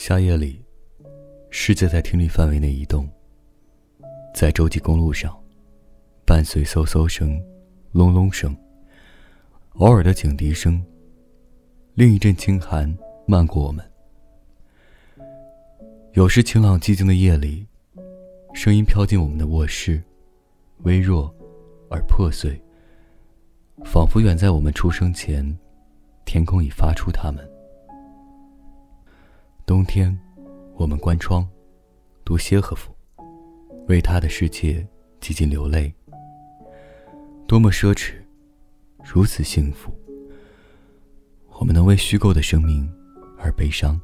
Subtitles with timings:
[0.00, 0.64] 夏夜里，
[1.50, 3.08] 世界在听力范围内移动。
[4.32, 5.36] 在洲际公路上，
[6.24, 7.36] 伴随嗖嗖声、
[7.90, 8.56] 隆隆声，
[9.72, 10.80] 偶尔的警笛声。
[11.94, 13.84] 另一阵清寒漫过我们。
[16.12, 17.66] 有时晴朗寂静的夜里，
[18.54, 20.00] 声音飘进我们的卧室，
[20.84, 21.34] 微弱
[21.90, 22.56] 而破碎，
[23.84, 25.58] 仿佛远在我们出生前，
[26.24, 27.44] 天空已发出它们。
[29.68, 30.18] 冬天，
[30.76, 31.46] 我们关窗，
[32.24, 32.90] 读歇赫夫，
[33.86, 34.88] 为他的世界
[35.20, 35.94] 几近流泪。
[37.46, 38.14] 多么奢侈，
[39.04, 39.92] 如此幸福。
[41.50, 42.90] 我们能为虚构的生命
[43.38, 44.00] 而悲伤。